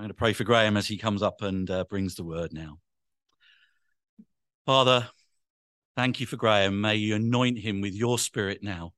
[0.00, 2.54] I'm going to pray for Graeme as he comes up and uh, brings the word
[2.54, 2.78] now.
[4.64, 5.06] Father,
[5.94, 6.80] thank you for Graeme.
[6.80, 8.94] May you anoint him with your spirit now.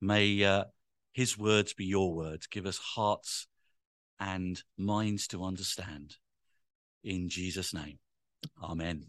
[0.00, 0.64] May uh,
[1.12, 2.48] his words be your words.
[2.48, 3.46] Give us hearts
[4.18, 6.16] and minds to understand.
[7.04, 8.00] In Jesus' name,
[8.60, 9.04] amen.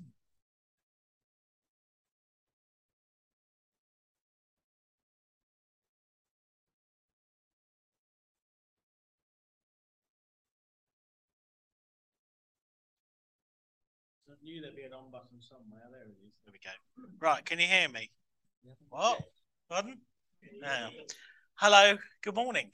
[14.50, 15.84] Knew there'd be an on button somewhere.
[15.92, 16.34] There it is.
[16.44, 16.72] There we go.
[17.20, 18.10] Right, can you hear me?
[18.90, 19.22] What?
[19.70, 20.00] Pardon?
[20.60, 20.90] No.
[21.54, 22.72] Hello, good morning.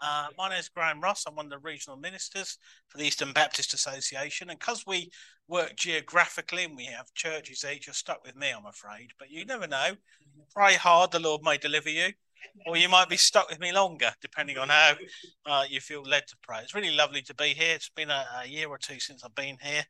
[0.00, 1.24] Uh, my name is Graeme Ross.
[1.26, 4.50] I'm one of the regional ministers for the Eastern Baptist Association.
[4.50, 5.10] And because we
[5.48, 9.10] work geographically and we have churches each, you're stuck with me, I'm afraid.
[9.18, 9.96] But you never know.
[10.54, 12.10] Pray hard, the Lord may deliver you.
[12.66, 14.92] Or you might be stuck with me longer, depending on how
[15.46, 16.58] uh, you feel led to pray.
[16.62, 17.74] It's really lovely to be here.
[17.74, 19.82] It's been a, a year or two since I've been here.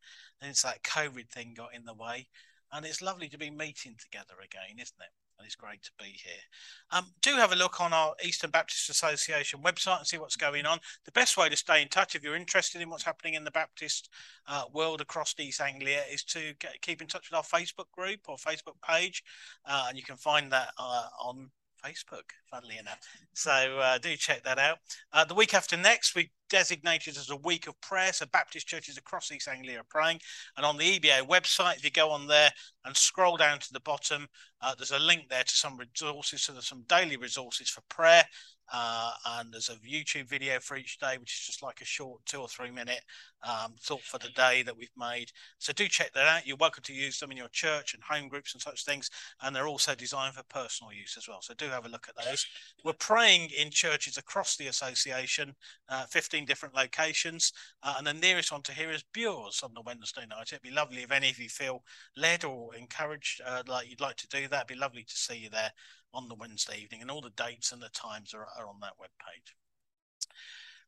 [0.45, 2.29] And it's that COVID thing got in the way.
[2.71, 5.09] And it's lovely to be meeting together again, isn't it?
[5.39, 6.45] And it's great to be here.
[6.91, 10.67] Um, do have a look on our Eastern Baptist Association website and see what's going
[10.67, 10.81] on.
[11.07, 13.51] The best way to stay in touch if you're interested in what's happening in the
[13.51, 14.11] Baptist
[14.47, 18.21] uh, world across East Anglia is to get, keep in touch with our Facebook group
[18.29, 19.25] or Facebook page.
[19.65, 21.49] Uh, and you can find that uh, on
[21.83, 22.99] Facebook, funnily enough.
[23.33, 24.79] So uh, do check that out.
[25.11, 28.13] Uh, the week after next, we designated as a week of prayer.
[28.13, 30.21] So Baptist churches across East Anglia are praying.
[30.57, 32.53] And on the EBA website, if you go on there
[32.85, 34.29] and scroll down to the bottom,
[34.61, 36.43] uh, there's a link there to some resources.
[36.43, 38.25] So there's some daily resources for prayer.
[38.73, 42.25] Uh, and there's a YouTube video for each day, which is just like a short
[42.25, 43.03] two or three minute
[43.43, 45.31] um, thought for the day that we've made.
[45.59, 46.47] So do check that out.
[46.47, 49.11] You're welcome to use them in your church and home groups and such things.
[49.43, 51.43] And they're also designed for personal use as well.
[51.43, 52.47] So do have a look at those.
[52.85, 55.55] We're praying in churches across the association,
[55.89, 57.53] uh, 15 different locations.
[57.83, 60.49] Uh, and the nearest one to here is Bures on the Wednesday night.
[60.53, 61.83] It'd be lovely if any of you feel
[62.17, 64.67] led or encouraged, uh, like you'd like to do that.
[64.67, 65.73] It'd be lovely to see you there
[66.13, 68.99] on the Wednesday evening, and all the dates and the times are, are on that
[69.01, 69.57] web page.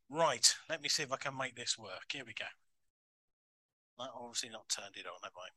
[0.08, 2.12] Right, let me see if I can make this work.
[2.12, 2.46] Here we go.
[3.98, 5.48] I've obviously not turned it on, have I?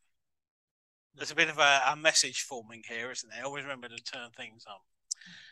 [1.16, 3.46] There's a bit of a, a message forming here, isn't there?
[3.46, 4.78] Always remember to turn things on.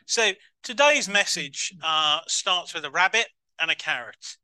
[0.06, 0.32] So
[0.64, 3.28] today's message uh, starts with a rabbit
[3.60, 4.38] and a carrot.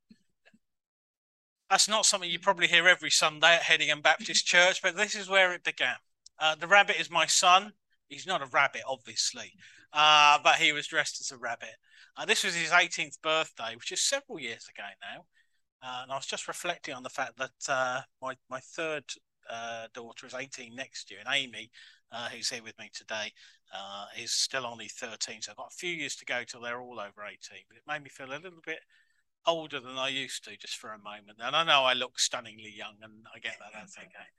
[1.70, 5.28] That's not something you probably hear every Sunday at Hedingham Baptist Church, but this is
[5.28, 5.96] where it began.
[6.40, 7.74] Uh, the rabbit is my son.
[8.10, 9.54] He's not a rabbit, obviously,
[9.92, 11.76] uh, but he was dressed as a rabbit.
[12.16, 15.26] Uh, this was his 18th birthday, which is several years ago now.
[15.82, 19.06] Uh, and I was just reflecting on the fact that uh, my, my third
[19.50, 21.72] uh, daughter is 18 next year, and Amy,
[22.32, 23.32] who's here with me today,
[24.22, 25.42] is still only 13.
[25.42, 27.38] So I've got a few years to go till they're all over 18.
[27.68, 28.80] But it made me feel a little bit
[29.46, 31.40] older than I used to just for a moment.
[31.40, 33.72] And I know I look stunningly young, and I get that.
[33.74, 34.30] That's okay.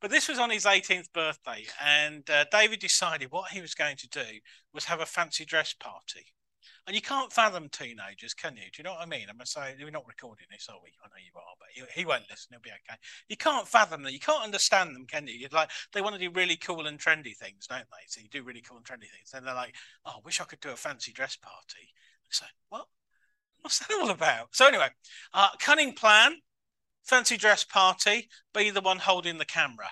[0.00, 3.96] But this was on his 18th birthday, and uh, David decided what he was going
[3.98, 4.40] to do
[4.74, 6.26] was have a fancy dress party.
[6.86, 8.62] And you can't fathom teenagers, can you?
[8.62, 9.26] Do you know what I mean?
[9.28, 10.90] I'm going to say, we're not recording this, are we?
[11.04, 12.48] I know you are, but he, he, won't listen.
[12.50, 12.98] He'll be okay.
[13.28, 14.12] You can't fathom them.
[14.12, 15.34] You can't understand them, can you?
[15.34, 18.04] You're like, they want to do really cool and trendy things, don't they?
[18.08, 19.30] So you do really cool and trendy things.
[19.32, 21.94] And they're like, oh, I wish I could do a fancy dress party.
[22.30, 22.86] So, what?
[23.62, 24.48] What's that all about?
[24.52, 24.88] So, anyway,
[25.32, 26.36] uh, cunning plan
[27.02, 29.90] fancy dress party, be the one holding the camera.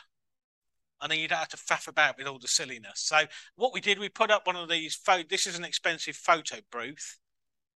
[1.01, 3.01] And then you don't have to faff about with all the silliness.
[3.01, 3.23] So
[3.57, 4.95] what we did, we put up one of these.
[4.95, 7.19] Pho- this is an expensive photo booth,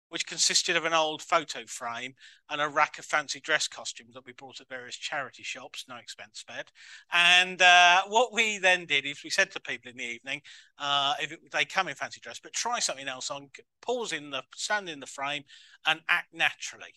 [0.08, 2.14] which consisted of an old photo frame
[2.48, 5.96] and a rack of fancy dress costumes that we bought at various charity shops, no
[5.96, 6.70] expense spared.
[7.12, 10.42] And uh, what we then did is we said to people in the evening,
[10.78, 13.50] uh, if it, they come in fancy dress, but try something else on,
[13.82, 15.44] pause in the stand in the frame,
[15.86, 16.94] and act naturally.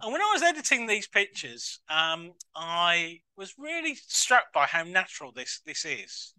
[0.00, 5.32] And when I was editing these pictures, um, I was really struck by how natural
[5.32, 6.34] this this is.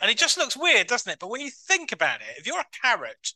[0.00, 1.18] And it just looks weird, doesn't it?
[1.20, 3.34] But when you think about it, if you're a carrot,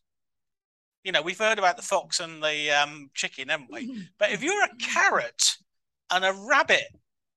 [1.06, 4.08] you know, we've heard about the fox and the um, chicken, haven't we?
[4.18, 5.56] But if you're a carrot
[6.10, 6.88] and a rabbit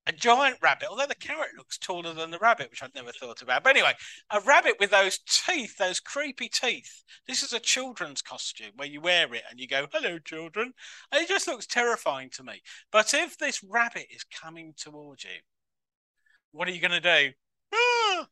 [0.10, 3.44] a giant rabbit, although the carrot looks taller than the rabbit, which I'd never thought
[3.44, 3.64] about.
[3.64, 3.94] But anyway,
[4.32, 7.04] a rabbit with those teeth, those creepy teeth.
[7.28, 10.74] This is a children's costume where you wear it and you go, hello, children.
[11.12, 12.64] And it just looks terrifying to me.
[12.92, 15.42] But if this rabbit is coming towards you,
[16.54, 17.34] what are you going to do?
[17.72, 18.28] Ah!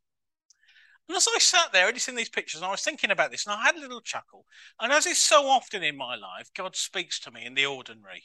[1.07, 3.55] And as I sat there editing these pictures, and I was thinking about this, and
[3.55, 4.45] I had a little chuckle.
[4.79, 8.23] And as is so often in my life, God speaks to me in the ordinary.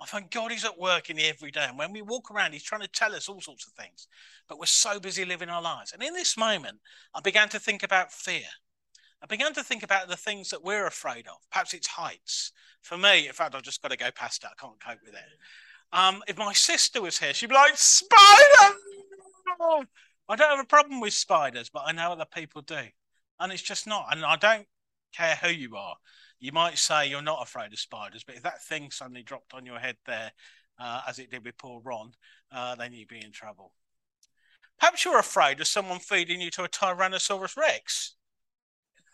[0.00, 1.64] I find God is at work in the everyday.
[1.64, 4.06] And when we walk around, He's trying to tell us all sorts of things.
[4.48, 5.92] But we're so busy living our lives.
[5.92, 6.78] And in this moment,
[7.14, 8.46] I began to think about fear.
[9.20, 11.38] I began to think about the things that we're afraid of.
[11.50, 12.52] Perhaps it's heights.
[12.82, 14.50] For me, in fact, I've just got to go past it.
[14.56, 15.20] I can't cope with it.
[15.92, 18.76] Um, if my sister was here, she'd be like, Spider!
[20.28, 22.82] I don't have a problem with spiders, but I know other people do.
[23.40, 24.08] And it's just not.
[24.10, 24.66] And I don't
[25.14, 25.96] care who you are.
[26.40, 29.66] You might say you're not afraid of spiders, but if that thing suddenly dropped on
[29.66, 30.32] your head there,
[30.78, 32.12] uh, as it did with poor Ron,
[32.52, 33.72] uh, then you'd be in trouble.
[34.78, 38.14] Perhaps you're afraid of someone feeding you to a Tyrannosaurus Rex.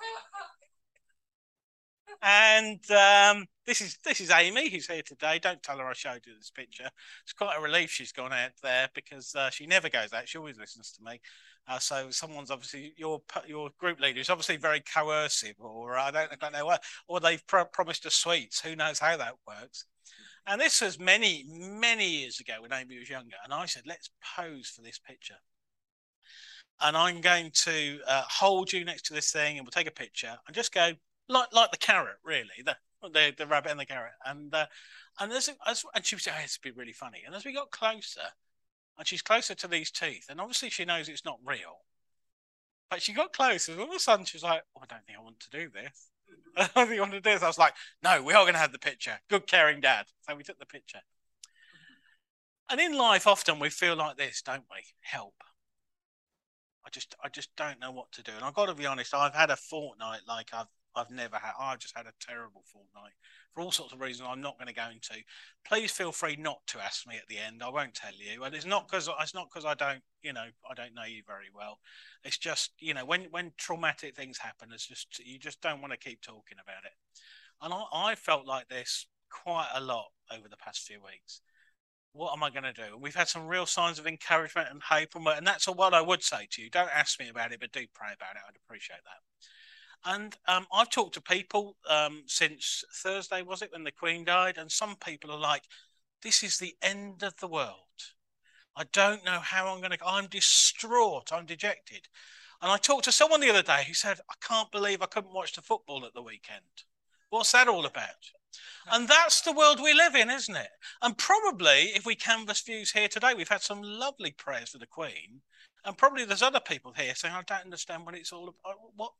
[2.22, 5.38] and um, this is this is Amy who's here today.
[5.38, 6.90] Don't tell her I showed you this picture.
[7.22, 10.28] It's quite a relief she's gone out there because uh, she never goes out.
[10.28, 11.20] She always listens to me.
[11.66, 16.32] Uh, so someone's obviously your your group leader is obviously very coercive, or I don't
[16.32, 18.60] I don't know what, or they've pro- promised us sweets.
[18.60, 19.86] Who knows how that works?
[20.46, 24.10] And this was many many years ago when Amy was younger, and I said, let's
[24.36, 25.36] pose for this picture
[26.80, 29.92] and I'm going to uh, hold you next to this thing, and we'll take a
[29.92, 30.92] picture and just go
[31.28, 32.76] like like the carrot, really, the
[33.12, 34.66] the, the rabbit and the carrot, and uh,
[35.20, 35.48] and as,
[35.94, 37.22] and she was saying, oh, it's be really funny.
[37.24, 38.20] And as we got closer,
[38.98, 41.84] and she's closer to these teeth, and obviously she knows it's not real,
[42.90, 45.18] but she got closer, and all of a sudden she's like, oh, I don't think
[45.18, 46.08] I want to do this.
[46.56, 47.42] I don't think I want to do this.
[47.42, 49.18] I was like, no, we are going to have the picture.
[49.28, 50.06] Good caring dad.
[50.22, 51.00] So we took the picture.
[52.70, 54.82] And in life, often we feel like this, don't we?
[55.00, 55.34] Help.
[56.86, 58.32] I just I just don't know what to do.
[58.34, 61.52] And I've got to be honest, I've had a fortnight like I've I've never had.
[61.58, 63.12] I've just had a terrible fortnight
[63.52, 64.28] for all sorts of reasons.
[64.30, 65.22] I'm not going to go into.
[65.66, 67.62] Please feel free not to ask me at the end.
[67.62, 68.44] I won't tell you.
[68.44, 71.22] And it's not because it's not because I don't you know I don't know you
[71.26, 71.78] very well.
[72.24, 75.92] It's just you know when when traumatic things happen, it's just you just don't want
[75.92, 76.92] to keep talking about it.
[77.62, 81.40] And I, I felt like this quite a lot over the past few weeks
[82.14, 82.94] what am I going to do?
[82.94, 86.00] And we've had some real signs of encouragement and hope, and, and that's what I
[86.00, 86.70] would say to you.
[86.70, 88.42] Don't ask me about it, but do pray about it.
[88.48, 89.48] I'd appreciate that.
[90.04, 94.58] And um, I've talked to people um, since Thursday, was it, when the Queen died?
[94.58, 95.62] And some people are like,
[96.22, 97.78] this is the end of the world.
[98.76, 102.08] I don't know how I'm going to, I'm distraught, I'm dejected.
[102.60, 105.34] And I talked to someone the other day who said, I can't believe I couldn't
[105.34, 106.84] watch the football at the weekend.
[107.30, 108.08] What's that all about?
[108.92, 110.68] And that's the world we live in, isn't it?
[111.02, 114.86] And probably if we canvass views here today, we've had some lovely prayers for the
[114.86, 115.40] Queen.
[115.84, 118.76] And probably there's other people here saying, I don't understand what it's all about.
[118.94, 119.12] What?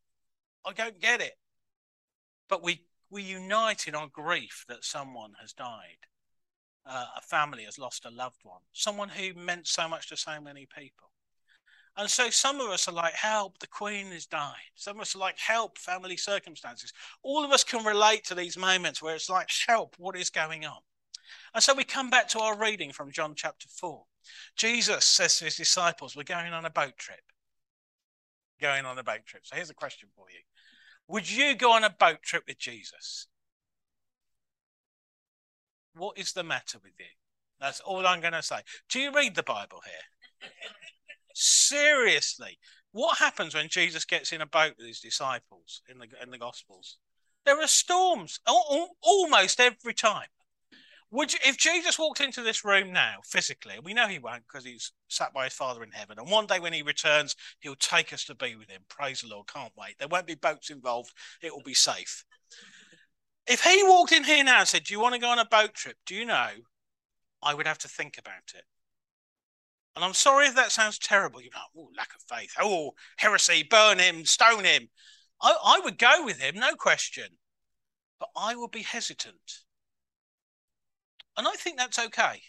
[0.67, 1.35] I don't get it.
[2.49, 5.99] But we, we unite in our grief that someone has died.
[6.87, 10.39] Uh, a family has lost a loved one, someone who meant so much to so
[10.41, 11.11] many people.
[11.97, 14.55] And so some of us are like, help, the Queen has died.
[14.75, 16.93] Some of us are like, help, family circumstances.
[17.23, 20.67] All of us can relate to these moments where it's like, help, what is going
[20.67, 20.79] on?
[21.55, 24.05] And so we come back to our reading from John chapter 4.
[24.57, 27.21] Jesus says to his disciples, We're going on a boat trip.
[28.65, 29.43] Going on a boat trip.
[29.45, 30.39] So here's a question for you
[31.09, 33.27] Would you go on a boat trip with Jesus?
[35.95, 37.05] What is the matter with you?
[37.61, 38.61] That's all I'm going to say.
[38.89, 40.51] Do you read the Bible here?
[41.35, 42.57] Seriously,
[42.93, 46.39] what happens when Jesus gets in a boat with his disciples in the in the
[46.39, 46.97] Gospels?
[47.45, 48.41] There are storms
[49.03, 50.29] almost every time.
[51.11, 54.65] Would you, if Jesus walked into this room now physically, we know he won't because
[54.65, 58.13] he's sat by his Father in heaven, and one day when he returns, he'll take
[58.13, 58.83] us to be with him.
[58.89, 59.47] Praise the Lord!
[59.47, 59.97] Can't wait.
[59.99, 61.13] There won't be boats involved.
[61.41, 62.25] It will be safe.
[63.47, 65.45] If he walked in here now and said, "Do you want to go on a
[65.45, 66.51] boat trip?" Do you know?
[67.43, 68.65] I would have to think about it.
[69.95, 71.41] And I'm sorry if that sounds terrible.
[71.41, 72.53] You're like, oh, lack of faith.
[72.59, 74.89] Oh, heresy, burn him, stone him.
[75.41, 77.29] I, I would go with him, no question.
[78.19, 79.64] But I would be hesitant.
[81.37, 82.43] And I think that's okay.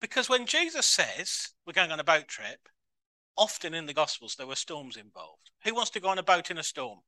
[0.00, 2.68] Because when Jesus says we're going on a boat trip,
[3.36, 5.50] often in the Gospels there were storms involved.
[5.64, 7.00] Who wants to go on a boat in a storm?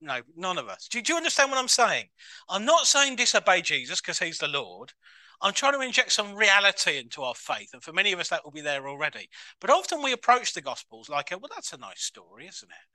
[0.00, 0.88] No, none of us.
[0.88, 2.06] Do, do you understand what I'm saying?
[2.48, 4.92] I'm not saying disobey Jesus because he's the Lord.
[5.40, 7.70] I'm trying to inject some reality into our faith.
[7.72, 9.28] And for many of us, that will be there already.
[9.60, 12.88] But often we approach the Gospels like, well, that's a nice story, isn't it?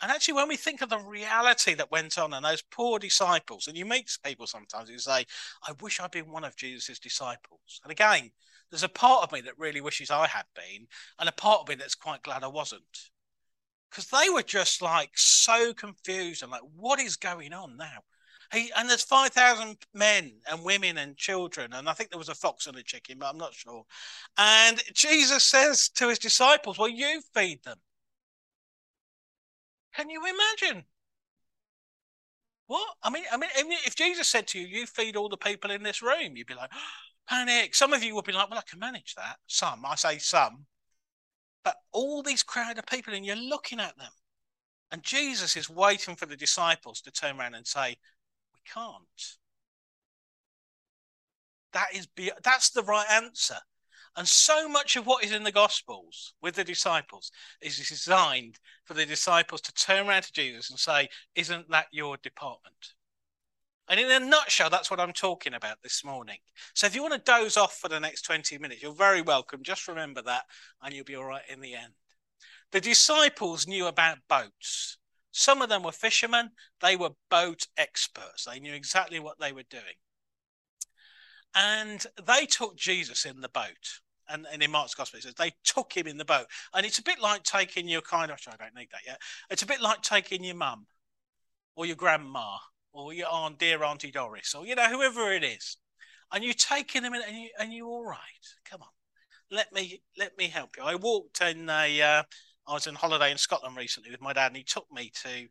[0.00, 3.66] And actually, when we think of the reality that went on and those poor disciples,
[3.66, 5.24] and you meet people sometimes who say,
[5.66, 7.80] I wish I'd been one of Jesus' disciples.
[7.82, 8.30] And again,
[8.70, 10.86] there's a part of me that really wishes I had been,
[11.18, 13.10] and a part of me that's quite glad I wasn't.
[13.90, 18.04] Because they were just like so confused and like, what is going on now?
[18.52, 22.30] He and there's five thousand men and women and children, and I think there was
[22.30, 23.84] a fox and a chicken, but I'm not sure.
[24.38, 27.78] And Jesus says to his disciples, "Well, you feed them."
[29.98, 30.84] Can you imagine?
[32.68, 33.50] What I mean, I mean,
[33.86, 36.54] if Jesus said to you, "You feed all the people in this room," you'd be
[36.54, 36.78] like, oh,
[37.28, 40.18] "Panic!" Some of you would be like, "Well, I can manage that." Some, I say
[40.18, 40.66] some,
[41.64, 44.12] but all these crowd of people, and you're looking at them
[44.90, 47.98] And Jesus is waiting for the disciples to turn around and say,
[48.54, 49.38] We can't.
[51.72, 53.58] That is be- that's the right answer.
[54.16, 58.94] And so much of what is in the Gospels with the disciples is designed for
[58.94, 62.94] the disciples to turn around to Jesus and say, Isn't that your department?
[63.88, 66.38] And in a nutshell, that's what I'm talking about this morning.
[66.74, 69.62] So if you want to doze off for the next 20 minutes, you're very welcome.
[69.62, 70.42] Just remember that,
[70.82, 71.94] and you'll be all right in the end.
[72.70, 74.98] The disciples knew about boats.
[75.30, 76.50] Some of them were fishermen,
[76.80, 78.44] they were boat experts.
[78.44, 79.96] They knew exactly what they were doing.
[81.54, 84.00] And they took Jesus in the boat.
[84.30, 86.46] And, and in Mark's gospel, it says they took him in the boat.
[86.74, 89.20] And it's a bit like taking your kind of, I don't need that yet.
[89.50, 90.86] It's a bit like taking your mum
[91.74, 92.58] or your grandma
[92.92, 95.76] or your aunt, dear Auntie Doris, or you know, whoever it is.
[96.32, 98.18] And you're taking them in and you and you're all right.
[98.68, 98.88] Come on.
[99.50, 100.82] Let me let me help you.
[100.82, 102.22] I walked in a uh,
[102.66, 105.48] I was on holiday in Scotland recently with my dad, and he took me to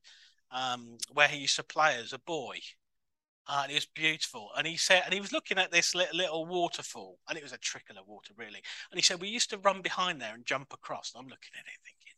[0.52, 2.60] um, where he used to play as a boy.
[3.50, 4.50] And it was beautiful.
[4.58, 7.58] And he said, and he was looking at this little, waterfall, and it was a
[7.58, 8.62] trickle of water, really.
[8.92, 11.14] And he said, we used to run behind there and jump across.
[11.14, 12.14] And I'm looking at it thinking,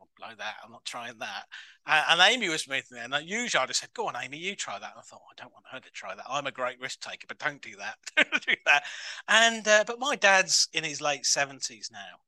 [0.00, 0.56] I'll blow that.
[0.64, 1.44] I'm not trying that.
[1.86, 4.54] Uh, and Amy was with me, and usually I'd have said, go on, Amy, you
[4.54, 4.92] try that.
[4.92, 6.24] And I thought, I don't want her to try that.
[6.28, 7.96] I'm a great risk taker, but don't do that.
[8.16, 8.84] don't do that.
[9.26, 12.20] And uh, but my dad's in his late 70s now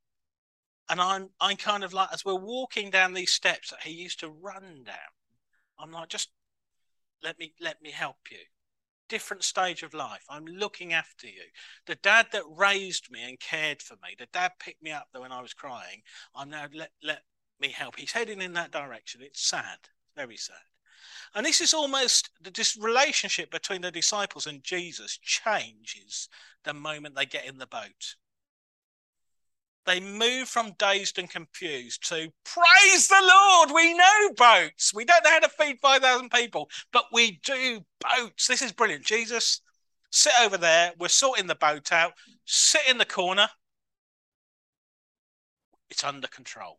[0.88, 4.20] and I'm I'm kind of like as we're walking down these steps that he used
[4.20, 5.12] to run down,
[5.78, 6.30] I'm like, just
[7.22, 8.38] let me let me help you.
[9.08, 10.24] Different stage of life.
[10.28, 11.42] I'm looking after you.
[11.86, 15.32] The dad that raised me and cared for me, the dad picked me up when
[15.32, 16.02] I was crying.
[16.34, 17.22] I'm now let let
[17.60, 17.96] me help.
[17.98, 19.20] He's heading in that direction.
[19.22, 19.78] It's sad,
[20.16, 20.56] very sad.
[21.34, 26.28] And this is almost the this relationship between the disciples and Jesus changes
[26.64, 28.16] the moment they get in the boat.
[29.84, 33.70] They move from dazed and confused to praise the Lord.
[33.74, 34.94] We know boats.
[34.94, 38.46] We don't know how to feed 5,000 people, but we do boats.
[38.46, 39.04] This is brilliant.
[39.04, 39.60] Jesus,
[40.10, 40.92] sit over there.
[40.98, 42.12] We're sorting the boat out.
[42.44, 43.48] Sit in the corner.
[45.90, 46.78] It's under control.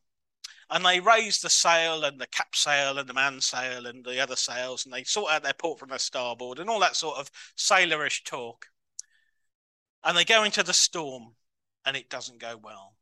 [0.70, 4.20] And they raise the sail and the cap sail and the man sail and the
[4.22, 7.18] other sails and they sort out their port from their starboard and all that sort
[7.18, 8.68] of sailorish talk.
[10.06, 11.36] And they go into the storm
[11.86, 12.96] and it doesn't go well.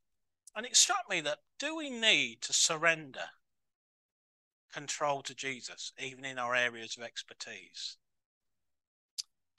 [0.56, 3.30] And it struck me that do we need to surrender
[4.74, 7.98] control to Jesus, even in our areas of expertise?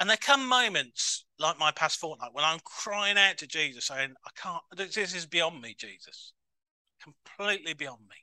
[0.01, 4.15] And there come moments like my past fortnight when I'm crying out to Jesus, saying,
[4.27, 6.33] I can't, this is beyond me, Jesus,
[7.01, 8.17] completely beyond me.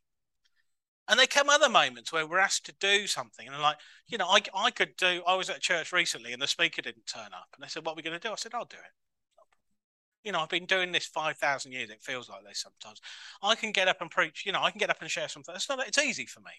[1.07, 3.77] And there come other moments where we're asked to do something, and I'm like,
[4.07, 5.23] you know, I, I could do.
[5.25, 7.93] I was at church recently, and the speaker didn't turn up, and they said, "What
[7.93, 8.91] are we going to do?" I said, "I'll do it."
[10.23, 11.89] You know, I've been doing this 5,000 years.
[11.89, 12.99] It feels like this sometimes.
[13.41, 15.55] I can get up and preach, you know, I can get up and share something.
[15.55, 16.51] It's not, that it's easy for me.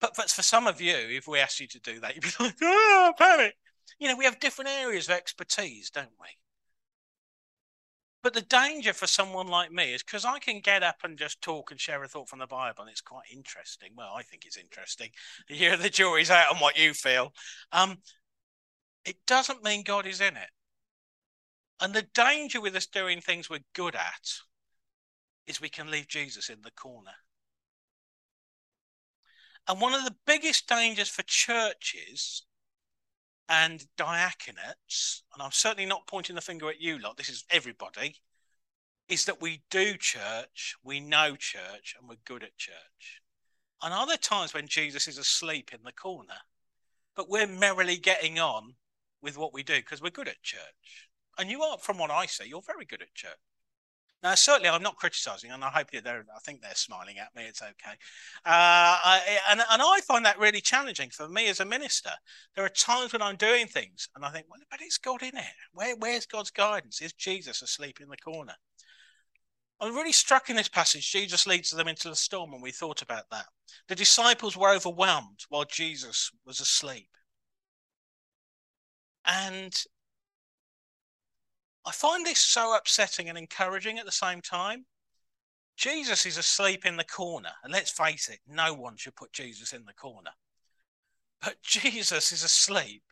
[0.00, 2.30] But, but for some of you, if we ask you to do that, you'd be
[2.44, 3.54] like, oh, panic.
[3.98, 6.26] You know, we have different areas of expertise, don't we?
[8.24, 11.42] But the danger for someone like me is because I can get up and just
[11.42, 13.90] talk and share a thought from the Bible, and it's quite interesting.
[13.94, 15.10] Well, I think it's interesting.
[15.46, 17.34] Here, the jury's out on what you feel.
[17.70, 17.98] Um,
[19.04, 20.48] it doesn't mean God is in it.
[21.80, 24.40] And the danger with us doing things we're good at
[25.46, 27.14] is we can leave Jesus in the corner.
[29.66, 32.44] And one of the biggest dangers for churches
[33.48, 38.16] and diaconates, and I'm certainly not pointing the finger at you lot, this is everybody,
[39.08, 43.20] is that we do church, we know church, and we're good at church.
[43.82, 46.38] And are there times when Jesus is asleep in the corner,
[47.14, 48.74] but we're merrily getting on
[49.20, 51.08] with what we do because we're good at church?
[51.38, 53.38] And you are, from what I see, you're very good at church.
[54.24, 56.24] Now, certainly, I'm not criticising, and I hope they're.
[56.34, 57.44] I think they're smiling at me.
[57.44, 57.90] It's okay,
[58.46, 62.12] uh, I, and and I find that really challenging for me as a minister.
[62.56, 65.36] There are times when I'm doing things, and I think, well, but it's God in
[65.36, 65.44] it.
[65.74, 67.02] Where where's God's guidance?
[67.02, 68.54] Is Jesus asleep in the corner?
[69.78, 71.12] I'm really struck in this passage.
[71.12, 73.44] Jesus leads them into the storm, and we thought about that.
[73.88, 77.10] The disciples were overwhelmed while Jesus was asleep,
[79.26, 79.84] and
[81.86, 84.86] I find this so upsetting and encouraging at the same time.
[85.76, 89.72] Jesus is asleep in the corner, and let's face it, no one should put Jesus
[89.72, 90.30] in the corner.
[91.42, 93.02] But Jesus is asleep.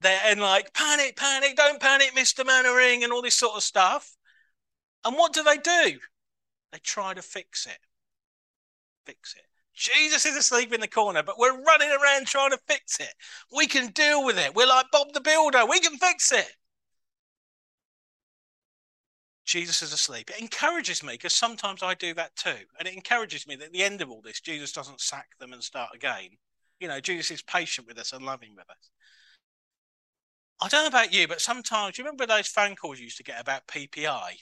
[0.00, 2.46] They're in like panic, panic, don't panic, Mr.
[2.46, 4.16] Mainwaring, and all this sort of stuff.
[5.04, 5.98] And what do they do?
[6.72, 7.78] They try to fix it.
[9.06, 9.42] Fix it.
[9.74, 13.14] Jesus is asleep in the corner, but we're running around trying to fix it.
[13.56, 14.54] We can deal with it.
[14.54, 15.64] We're like Bob the Builder.
[15.66, 16.52] We can fix it.
[19.48, 20.28] Jesus is asleep.
[20.28, 22.66] It encourages me because sometimes I do that too.
[22.78, 25.54] And it encourages me that at the end of all this, Jesus doesn't sack them
[25.54, 26.28] and start again.
[26.80, 28.90] You know, Jesus is patient with us and loving with us.
[30.60, 33.22] I don't know about you, but sometimes, you remember those phone calls you used to
[33.22, 34.32] get about PPI?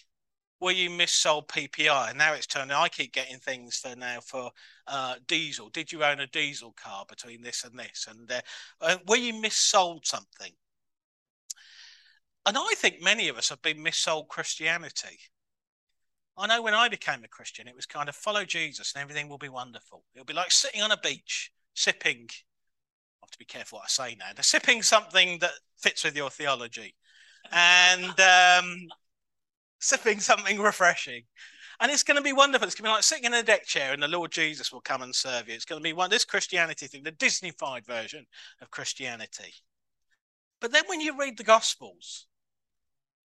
[0.59, 4.51] Where you missold PPI and now it's turning, I keep getting things for now for
[4.89, 5.69] uh, diesel.
[5.69, 8.07] Did you own a diesel car between this and this?
[8.09, 8.41] And uh,
[8.81, 10.53] uh, where you missold something
[12.47, 15.19] and I think many of us have been missold Christianity.
[16.39, 19.29] I know when I became a Christian, it was kind of follow Jesus and everything
[19.29, 20.05] will be wonderful.
[20.15, 22.29] It'll be like sitting on a beach, sipping.
[22.31, 24.27] I have to be careful what I say now.
[24.35, 26.95] They're sipping something that fits with your theology
[27.51, 28.87] and um,
[29.81, 31.23] sipping something refreshing.
[31.81, 32.67] And it's going to be wonderful.
[32.67, 34.81] It's going to be like sitting in a deck chair and the Lord Jesus will
[34.81, 35.55] come and serve you.
[35.55, 38.27] It's going to be one this Christianity thing, the Disneyfied version
[38.61, 39.53] of Christianity.
[40.61, 42.27] But then when you read the Gospels,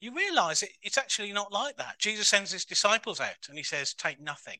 [0.02, 2.00] you realize it, it's actually not like that.
[2.00, 4.58] Jesus sends his disciples out and he says, Take nothing.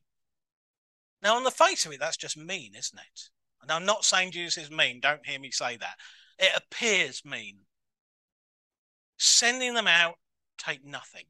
[1.22, 3.30] Now, on the face of it, that's just mean, isn't it?
[3.62, 5.98] And I'm not saying Jesus is mean, don't hear me say that.
[6.40, 7.60] It appears mean.
[9.18, 10.16] Sending them out,
[10.58, 11.26] take nothing.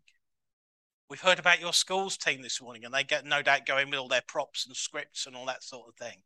[1.09, 3.99] We've heard about your schools team this morning, and they get no doubt going with
[3.99, 6.21] all their props and scripts and all that sort of thing.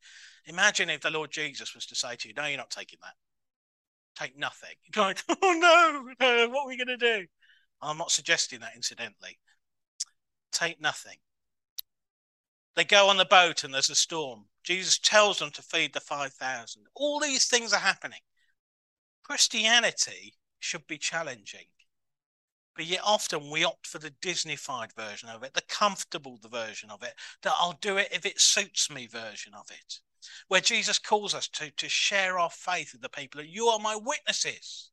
[0.45, 3.15] Imagine if the Lord Jesus was to say to you, No, you're not taking that.
[4.15, 4.75] Take nothing.
[4.95, 7.25] You're like, Oh no, no what are we going to do?
[7.85, 9.39] I'm not suggesting that, incidentally.
[10.51, 11.17] Take nothing.
[12.75, 14.45] They go on the boat and there's a storm.
[14.63, 16.83] Jesus tells them to feed the 5,000.
[16.95, 18.19] All these things are happening.
[19.23, 21.67] Christianity should be challenging.
[22.75, 27.03] But yet often we opt for the Disneyfied version of it, the comfortable version of
[27.03, 29.99] it, that I'll do it if it suits me version of it.
[30.49, 33.41] Where Jesus calls us to, to share our faith with the people.
[33.41, 34.91] You are my witnesses.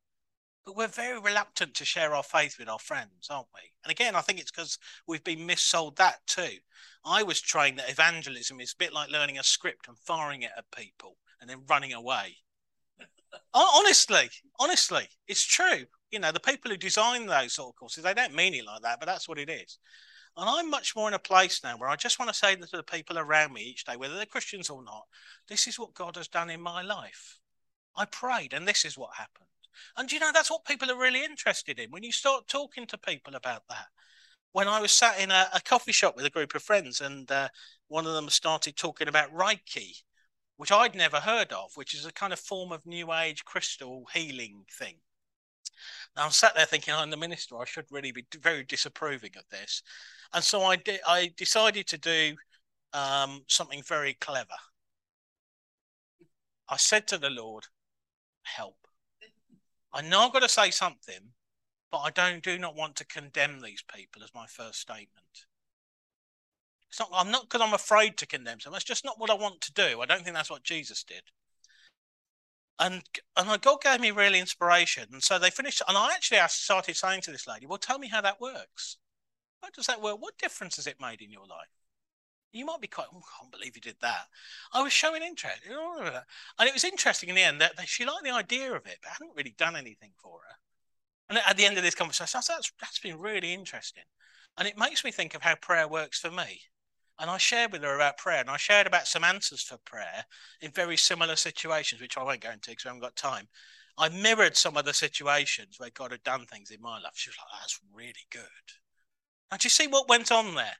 [0.64, 3.72] But we're very reluctant to share our faith with our friends, aren't we?
[3.82, 6.58] And again, I think it's because we've been missold that too.
[7.04, 10.52] I was trained that evangelism is a bit like learning a script and firing it
[10.56, 12.36] at people and then running away.
[13.54, 15.84] honestly, honestly, it's true.
[16.12, 18.82] You know, the people who design those sort of courses, they don't mean it like
[18.82, 19.78] that, but that's what it is.
[20.36, 22.76] And I'm much more in a place now where I just want to say to
[22.76, 25.06] the people around me each day, whether they're Christians or not,
[25.48, 27.38] this is what God has done in my life.
[27.96, 29.48] I prayed, and this is what happened.
[29.96, 32.98] And you know, that's what people are really interested in when you start talking to
[32.98, 33.86] people about that.
[34.52, 37.30] When I was sat in a, a coffee shop with a group of friends, and
[37.30, 37.48] uh,
[37.88, 40.02] one of them started talking about Reiki,
[40.56, 44.04] which I'd never heard of, which is a kind of form of New Age crystal
[44.12, 44.96] healing thing.
[46.16, 47.56] Now I'm sat there thinking, I'm the minister.
[47.58, 49.82] I should really be very disapproving of this,
[50.32, 51.00] and so I did.
[51.06, 52.36] I decided to do
[52.92, 54.60] um, something very clever.
[56.68, 57.64] I said to the Lord,
[58.42, 58.81] "Help."
[59.92, 61.34] I know I've got to say something,
[61.90, 65.46] but I don't do not want to condemn these people as my first statement.
[66.88, 68.72] It's not, I'm not because I'm afraid to condemn them.
[68.72, 70.00] That's just not what I want to do.
[70.00, 71.22] I don't think that's what Jesus did.
[72.78, 73.02] And
[73.36, 75.08] and God gave me really inspiration.
[75.12, 75.82] And so they finished.
[75.86, 78.98] And I actually I started saying to this lady, "Well, tell me how that works.
[79.62, 80.20] How does that work?
[80.20, 81.81] What difference has it made in your life?"
[82.52, 84.26] You might be quite, oh, I can't believe you did that.
[84.72, 85.60] I was showing interest.
[85.66, 89.12] And it was interesting in the end that she liked the idea of it, but
[89.12, 90.56] hadn't really done anything for her.
[91.28, 94.04] And at the end of this conversation, I said, that's, that's been really interesting.
[94.58, 96.60] And it makes me think of how prayer works for me.
[97.18, 100.24] And I shared with her about prayer, and I shared about some answers for prayer
[100.60, 103.48] in very similar situations, which I won't go into because I haven't got time.
[103.96, 107.12] I mirrored some of the situations where God had done things in my life.
[107.14, 108.42] She was like, that's really good.
[109.50, 110.76] And do you see what went on there?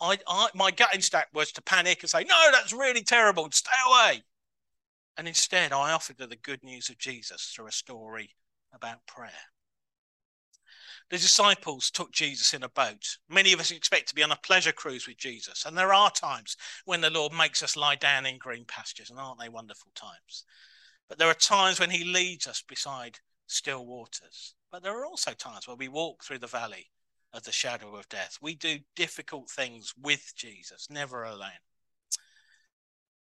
[0.00, 3.48] I, I, my gut instinct was to panic and say, no, that's really terrible.
[3.50, 4.22] Stay away.
[5.16, 8.30] And instead, I offered her the good news of Jesus through a story
[8.72, 9.30] about prayer.
[11.10, 13.18] The disciples took Jesus in a boat.
[13.28, 15.66] Many of us expect to be on a pleasure cruise with Jesus.
[15.66, 19.18] And there are times when the Lord makes us lie down in green pastures, and
[19.18, 20.44] aren't they wonderful times?
[21.08, 24.54] But there are times when he leads us beside still waters.
[24.70, 26.90] But there are also times where we walk through the valley
[27.32, 28.38] of the shadow of death.
[28.40, 31.50] We do difficult things with Jesus, never alone.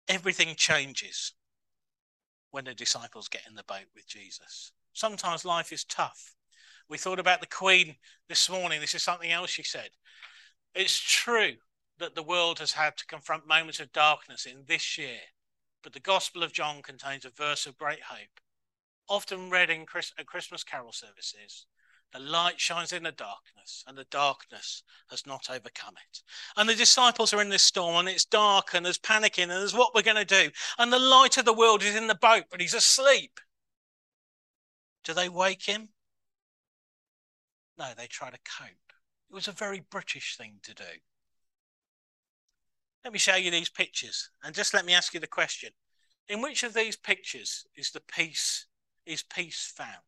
[0.08, 1.34] Everything changes
[2.50, 4.72] when the disciples get in the boat with Jesus.
[4.92, 6.34] Sometimes life is tough.
[6.88, 7.96] We thought about the Queen
[8.28, 8.80] this morning.
[8.80, 9.90] This is something else she said.
[10.74, 11.52] It's true
[11.98, 15.20] that the world has had to confront moments of darkness in this year,
[15.84, 18.40] but the Gospel of John contains a verse of great hope,
[19.08, 21.66] often read in Chris- at Christmas carol services
[22.12, 26.22] the light shines in the darkness, and the darkness has not overcome it.
[26.56, 29.74] And the disciples are in this storm, and it's dark, and there's panicking, and there's
[29.74, 30.50] what we're going to do.
[30.78, 33.38] And the light of the world is in the boat, but he's asleep.
[35.04, 35.90] Do they wake him?
[37.78, 38.92] No, they try to cope.
[39.30, 40.84] It was a very British thing to do.
[43.04, 45.70] Let me show you these pictures and just let me ask you the question.
[46.28, 48.66] In which of these pictures is the peace
[49.06, 50.04] is peace found?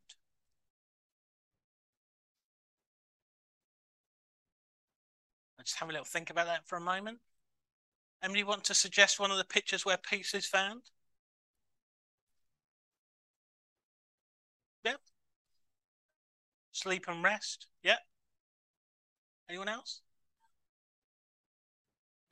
[5.62, 7.20] Let's have a little think about that for a moment.
[8.20, 10.90] Emily, want to suggest one of the pictures where peace is found?
[14.84, 15.00] Yep.
[16.72, 17.68] Sleep and rest.
[17.84, 18.00] Yep.
[19.48, 20.00] Anyone else?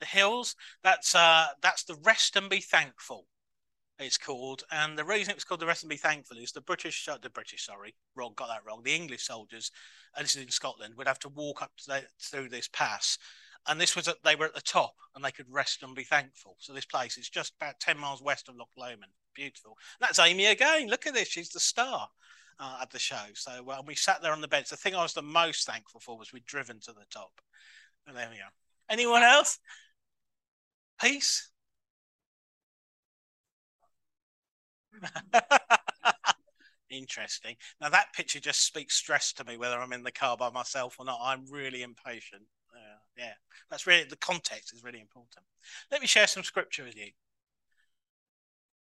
[0.01, 0.57] The hills.
[0.83, 3.27] That's uh that's the rest and be thankful.
[4.01, 6.61] It's called, and the reason it was called the rest and be thankful is the
[6.61, 8.81] British, uh, the British, sorry, wrong, got that wrong.
[8.83, 9.71] The English soldiers,
[10.15, 13.17] and this is in Scotland, would have to walk up to the, through this pass,
[13.67, 16.03] and this was at, they were at the top and they could rest and be
[16.03, 16.55] thankful.
[16.59, 19.11] So this place is just about 10 miles west of Loch Lomond.
[19.35, 19.77] Beautiful.
[19.99, 20.87] And that's Amy again.
[20.87, 21.27] Look at this.
[21.27, 22.09] She's the star
[22.59, 23.15] uh, at the show.
[23.33, 24.69] So well, we sat there on the bench.
[24.69, 27.31] The thing I was the most thankful for was we'd driven to the top.
[28.07, 28.43] And there we go.
[28.89, 29.59] Anyone else?
[30.99, 31.50] Peace?
[36.89, 37.55] Interesting.
[37.79, 40.97] Now that picture just speaks stress to me, whether I'm in the car by myself
[40.99, 41.19] or not.
[41.23, 42.43] I'm really impatient.
[42.73, 43.33] Uh, yeah,
[43.69, 45.45] that's really the context is really important.
[45.91, 47.11] Let me share some scripture with you.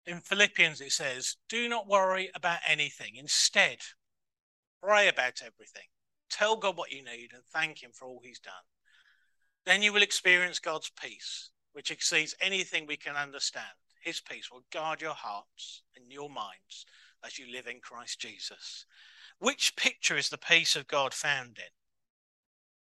[0.07, 3.17] In Philippians, it says, Do not worry about anything.
[3.17, 3.79] Instead,
[4.83, 5.87] pray about everything.
[6.31, 8.53] Tell God what you need and thank Him for all He's done.
[9.67, 13.67] Then you will experience God's peace, which exceeds anything we can understand.
[14.01, 16.87] His peace will guard your hearts and your minds
[17.25, 18.87] as you live in Christ Jesus.
[19.39, 21.73] Which picture is the peace of God found in?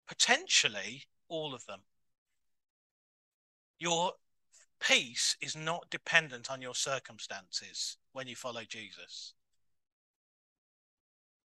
[0.09, 1.81] potentially all of them.
[3.79, 4.13] Your
[4.81, 9.35] peace is not dependent on your circumstances when you follow Jesus.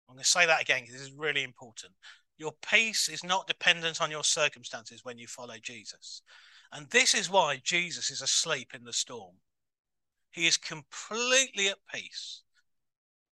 [0.08, 1.92] I'm going to say that again because this is really important.
[2.38, 6.22] Your peace is not dependent on your circumstances when you follow Jesus.
[6.72, 9.34] And this is why Jesus is asleep in the storm.
[10.30, 12.42] He is completely at peace.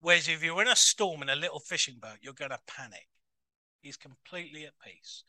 [0.01, 3.09] Whereas if you're in a storm in a little fishing boat, you're going to panic.
[3.81, 5.25] He's completely at peace.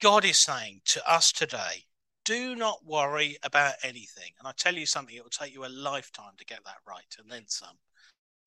[0.00, 1.84] God is saying to us today,
[2.24, 4.32] do not worry about anything.
[4.38, 7.16] And I tell you something, it will take you a lifetime to get that right
[7.18, 7.76] and then some.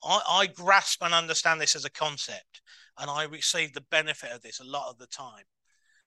[0.04, 2.62] I, I grasp and understand this as a concept,
[2.98, 5.46] and I receive the benefit of this a lot of the time.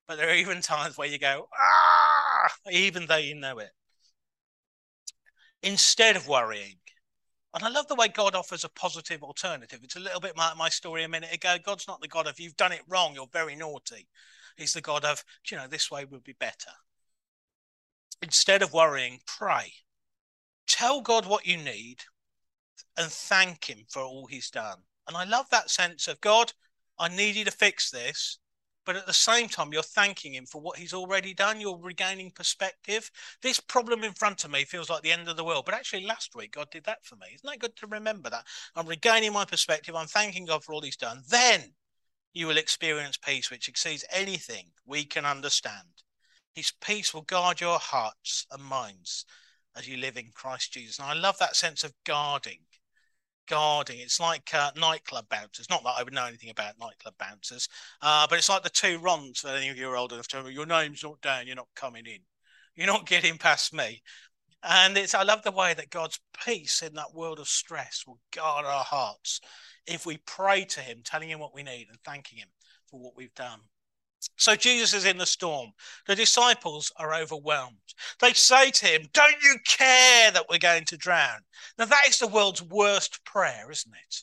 [0.07, 3.71] But there are even times where you go, ah, even though you know it.
[5.65, 6.77] Instead of worrying,
[7.55, 9.81] and I love the way God offers a positive alternative.
[9.83, 11.57] It's a little bit like my story a minute ago.
[11.65, 14.07] God's not the God of you've done it wrong, you're very naughty.
[14.59, 16.71] He's the God of, you know, this way would be better.
[18.21, 19.73] Instead of worrying, pray.
[20.67, 22.03] Tell God what you need
[22.99, 24.79] and thank Him for all He's done.
[25.09, 26.53] And I love that sense of God,
[26.99, 28.39] I need you to fix this
[28.85, 31.61] but at the same time, you're thanking him for what he's already done.
[31.61, 33.11] You're regaining perspective.
[33.43, 36.05] This problem in front of me feels like the end of the world, but actually,
[36.05, 37.27] last week, God did that for me.
[37.35, 38.47] Isn't that good to remember that?
[38.77, 39.95] I'm regaining my perspective.
[39.95, 41.23] I'm thanking God for all he's done.
[41.29, 41.75] Then
[42.33, 46.03] you will experience peace which exceeds anything we can understand.
[46.55, 49.25] His peace will guard your hearts and minds
[49.77, 50.99] as you live in Christ Jesus.
[50.99, 52.61] And I love that sense of guarding
[53.47, 54.01] guarding.
[54.01, 55.69] It's like uh, nightclub bouncers.
[55.71, 57.69] Not that I would know anything about nightclub bouncers,
[58.03, 60.37] uh, but it's like the two Rons for any of you are old enough to
[60.37, 60.53] remember.
[60.53, 61.47] Your name's not down.
[61.47, 62.21] You're not coming in.
[62.75, 64.03] You're not getting past me.
[64.63, 68.19] And it's I love the way that God's peace in that world of stress will
[68.35, 69.41] guard our hearts
[69.87, 72.49] if we pray to Him, telling Him what we need and thanking Him
[72.87, 73.61] for what we've done.
[74.37, 75.71] So Jesus is in the storm.
[76.07, 77.77] The disciples are overwhelmed.
[78.21, 81.41] They say to him, Don't you care that we're going to drown?
[81.79, 84.17] Now, that is the world's worst prayer, isn't it?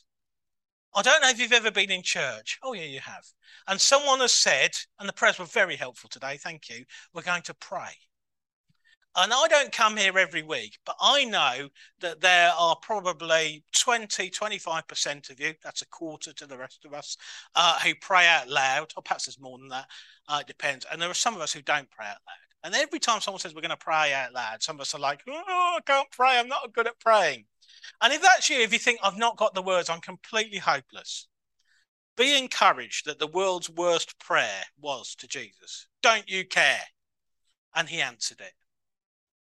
[0.94, 2.58] I don't know if you've ever been in church.
[2.62, 3.24] Oh, yeah, you have.
[3.66, 6.84] And someone has said, and the prayers were very helpful today, thank you,
[7.14, 7.96] we're going to pray.
[9.14, 11.68] And I don't come here every week, but I know
[12.00, 16.94] that there are probably 20, 25% of you, that's a quarter to the rest of
[16.94, 17.18] us,
[17.54, 19.86] uh, who pray out loud, or perhaps there's more than that,
[20.28, 20.86] uh, it depends.
[20.90, 22.64] And there are some of us who don't pray out loud.
[22.64, 25.00] And every time someone says we're going to pray out loud, some of us are
[25.00, 27.44] like, oh, I can't pray, I'm not good at praying.
[28.00, 31.28] And if that's you, if you think I've not got the words, I'm completely hopeless,
[32.16, 35.86] be encouraged that the world's worst prayer was to Jesus.
[36.02, 36.82] Don't you care?
[37.74, 38.52] And he answered it.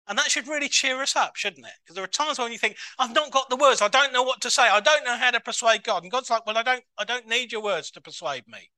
[0.09, 1.73] And that should really cheer us up, shouldn't it?
[1.83, 4.23] Because there are times when you think, I've not got the words, I don't know
[4.23, 6.03] what to say, I don't know how to persuade God.
[6.03, 8.71] And God's like, Well, I don't I don't need your words to persuade me.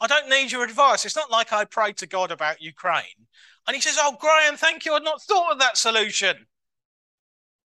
[0.00, 1.04] I don't need your advice.
[1.04, 3.28] It's not like I prayed to God about Ukraine.
[3.66, 4.94] And he says, Oh, Graeme, thank you.
[4.94, 6.46] I'd not thought of that solution.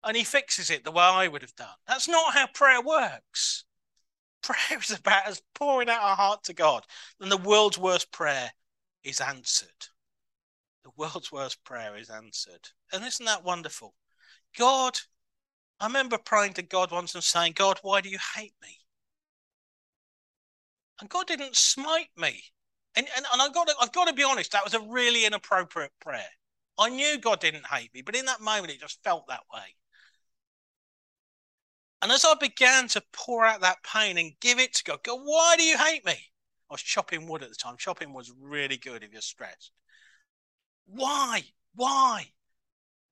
[0.04, 1.76] And he fixes it the way I would have done.
[1.88, 3.64] That's not how prayer works.
[4.42, 6.86] Prayer is about us pouring out our heart to God.
[7.22, 8.52] And the world's worst prayer
[9.04, 9.70] is answered.
[10.84, 12.70] The world's worst prayer is answered.
[12.92, 13.96] And isn't that wonderful?
[14.58, 15.00] God,
[15.80, 18.80] I remember praying to God once and saying, God, why do you hate me?
[21.00, 22.44] And God didn't smite me.
[22.96, 25.26] And, and, and I've, got to, I've got to be honest, that was a really
[25.26, 26.30] inappropriate prayer.
[26.78, 29.76] I knew God didn't hate me, but in that moment, it just felt that way.
[32.02, 35.20] And as I began to pour out that pain and give it to God, God,
[35.24, 36.12] why do you hate me?
[36.70, 37.78] I was chopping wood at the time.
[37.78, 39.72] Chopping was really good if you're stressed.
[40.86, 41.44] Why?
[41.76, 42.32] Why?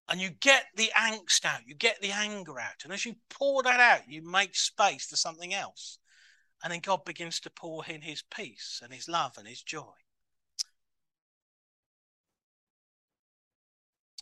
[0.10, 2.84] And you get the angst out, you get the anger out.
[2.84, 5.99] And as you pour that out, you make space for something else.
[6.63, 9.93] And then God begins to pour in his peace and his love and his joy.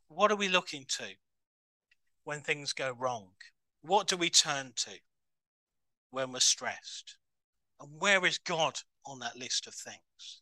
[0.08, 1.06] What are we looking to
[2.24, 3.30] when things go wrong?
[3.82, 4.92] What do we turn to
[6.12, 7.18] when we're stressed?
[7.80, 10.42] And where is God on that list of things?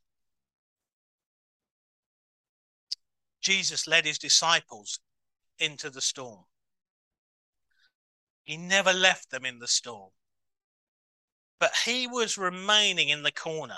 [3.48, 5.00] Jesus led his disciples
[5.58, 6.44] into the storm.
[8.44, 10.10] He never left them in the storm.
[11.58, 13.78] But he was remaining in the corner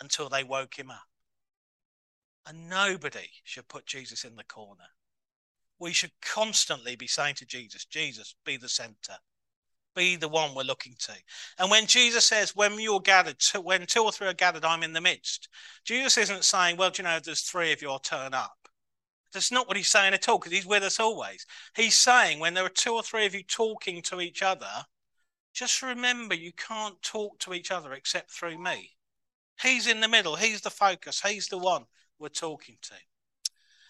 [0.00, 1.06] until they woke him up.
[2.44, 4.82] And nobody should put Jesus in the corner.
[5.78, 9.18] We should constantly be saying to Jesus, Jesus, be the center.
[9.94, 11.12] Be the one we're looking to.
[11.60, 14.92] And when Jesus says, when you're gathered, when two or three are gathered, I'm in
[14.92, 15.48] the midst,
[15.84, 18.56] Jesus isn't saying, well, do you know, there's three of you, I'll turn up.
[19.34, 21.46] That's not what he's saying at all, because he's with us always.
[21.76, 24.86] He's saying, when there are two or three of you talking to each other,
[25.52, 28.96] just remember, you can't talk to each other except through me.
[29.60, 30.36] He's in the middle.
[30.36, 31.20] He's the focus.
[31.20, 31.84] He's the one
[32.18, 32.94] we're talking to.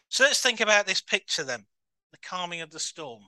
[0.08, 1.66] So let's think about this picture then
[2.10, 3.24] the calming of the storm.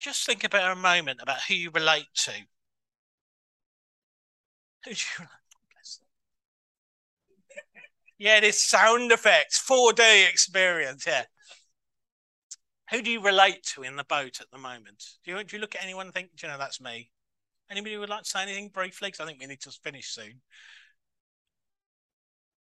[0.00, 2.32] Just think about a moment about who you relate to.
[4.84, 5.26] Who do you
[8.18, 11.06] Yeah, it is sound effects, 4D experience.
[11.06, 11.24] Yeah.
[12.90, 15.04] Who do you relate to in the boat at the moment?
[15.24, 17.10] Do you, do you look at anyone and think, you know, that's me?
[17.70, 19.08] Anybody would like to say anything briefly?
[19.08, 20.42] Because I think we need to finish soon.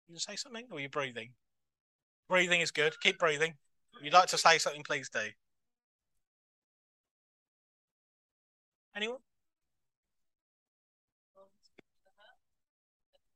[0.09, 1.35] You say something or are you breathing?
[2.29, 2.99] Breathing is good.
[3.01, 3.57] Keep breathing.
[3.99, 5.31] If you'd like to say something, please do.
[8.95, 9.21] Anyone?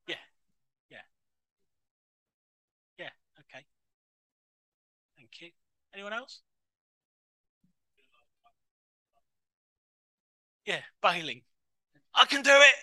[0.09, 0.17] Yeah.
[0.91, 1.03] Yeah.
[2.99, 3.11] Yeah.
[3.41, 3.65] Okay.
[5.17, 5.51] Thank you.
[5.97, 6.43] Anyone else?
[10.67, 11.41] Yeah, bailing.
[12.15, 12.75] I can do it.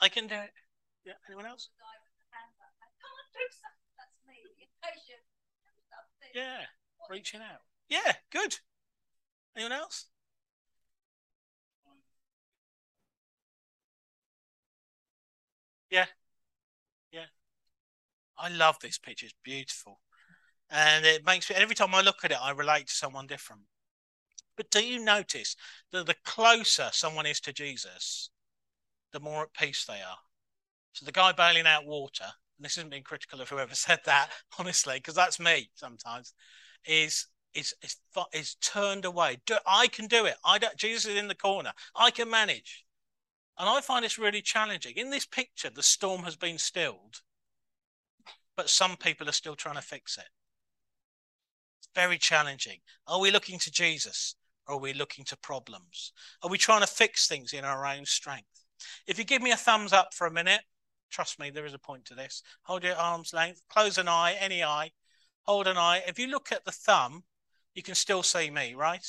[0.00, 0.50] I can do it.
[1.06, 1.14] Yeah.
[1.26, 1.70] Anyone else?
[6.34, 6.66] Yeah,
[7.08, 7.62] reaching out.
[7.88, 8.56] Yeah, good.
[9.56, 10.06] Anyone else?
[15.90, 16.04] Yeah,
[17.10, 17.24] yeah.
[18.38, 19.24] I love this picture.
[19.24, 20.00] It's beautiful,
[20.70, 21.56] and it makes me.
[21.56, 23.62] Every time I look at it, I relate to someone different.
[24.56, 25.56] But do you notice
[25.92, 28.30] that the closer someone is to Jesus,
[29.12, 30.18] the more at peace they are?
[30.92, 34.30] So the guy bailing out water, and this isn't being critical of whoever said that,
[34.58, 36.34] honestly, because that's me sometimes,
[36.84, 37.96] is is is
[38.32, 39.38] is turned away.
[39.46, 40.34] Do, I can do it.
[40.44, 40.76] I don't.
[40.76, 41.72] Jesus is in the corner.
[41.94, 42.84] I can manage,
[43.58, 44.94] and I find this really challenging.
[44.96, 47.22] In this picture, the storm has been stilled,
[48.56, 50.28] but some people are still trying to fix it.
[51.98, 52.78] Very challenging.
[53.08, 54.36] Are we looking to Jesus?
[54.68, 56.12] Or are we looking to problems?
[56.44, 58.66] Are we trying to fix things in our own strength?
[59.08, 60.60] If you give me a thumbs up for a minute,
[61.10, 62.44] trust me, there is a point to this.
[62.62, 64.92] Hold your arm's length, close an eye, any eye,
[65.42, 66.04] hold an eye.
[66.06, 67.24] If you look at the thumb,
[67.74, 69.04] you can still see me, right?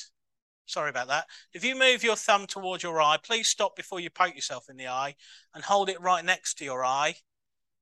[0.66, 1.26] Sorry about that.
[1.54, 4.78] If you move your thumb towards your eye, please stop before you poke yourself in
[4.78, 5.14] the eye
[5.54, 7.18] and hold it right next to your eye.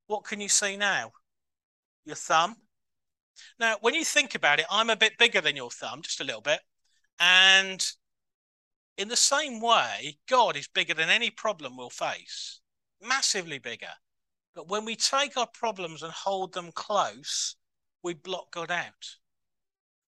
[0.07, 1.13] What can you see now?
[2.03, 2.57] Your thumb.
[3.59, 6.23] Now, when you think about it, I'm a bit bigger than your thumb, just a
[6.23, 6.61] little bit.
[7.19, 7.85] And
[8.97, 12.61] in the same way, God is bigger than any problem we'll face,
[13.01, 13.93] massively bigger.
[14.55, 17.55] But when we take our problems and hold them close,
[18.01, 19.17] we block God out.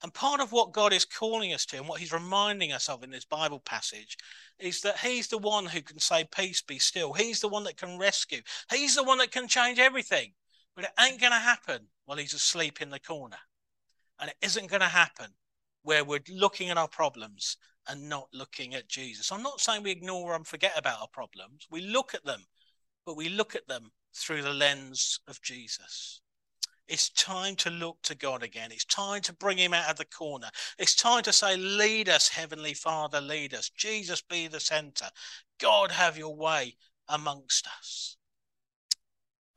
[0.02, 3.02] And part of what God is calling us to and what he's reminding us of
[3.02, 4.16] in this Bible passage
[4.60, 7.12] is that he's the one who can say, Peace be still.
[7.12, 8.42] He's the one that can rescue.
[8.70, 10.34] He's the one that can change everything.
[10.78, 13.38] But it ain't going to happen while he's asleep in the corner.
[14.20, 15.32] And it isn't going to happen
[15.82, 17.56] where we're looking at our problems
[17.88, 19.32] and not looking at Jesus.
[19.32, 21.66] I'm not saying we ignore and forget about our problems.
[21.68, 22.44] We look at them,
[23.04, 26.20] but we look at them through the lens of Jesus.
[26.86, 28.70] It's time to look to God again.
[28.70, 30.48] It's time to bring him out of the corner.
[30.78, 33.68] It's time to say, Lead us, Heavenly Father, lead us.
[33.70, 35.08] Jesus be the center.
[35.58, 36.76] God, have your way
[37.08, 38.17] amongst us.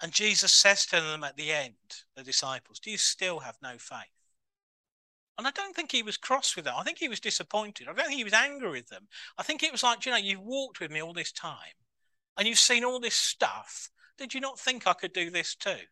[0.01, 1.75] And Jesus says to them at the end,
[2.15, 4.09] the disciples, Do you still have no faith?
[5.37, 6.75] And I don't think he was cross with them.
[6.77, 7.87] I think he was disappointed.
[7.87, 9.07] I don't think he was angry with them.
[9.37, 11.57] I think it was like, you know, you've walked with me all this time
[12.37, 13.89] and you've seen all this stuff.
[14.17, 15.85] Did you not think I could do this too?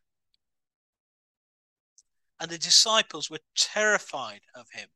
[2.39, 4.89] And the disciples were terrified of him.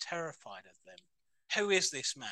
[0.00, 0.98] Terrified of them.
[1.56, 2.28] Who is this man?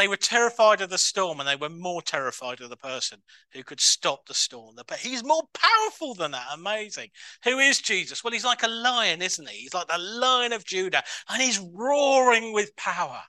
[0.00, 3.20] They were terrified of the storm and they were more terrified of the person
[3.52, 4.76] who could stop the storm.
[4.88, 6.46] But he's more powerful than that.
[6.54, 7.10] Amazing.
[7.44, 8.24] Who is Jesus?
[8.24, 9.58] Well, he's like a lion, isn't he?
[9.58, 13.20] He's like the lion of Judah and he's roaring with power,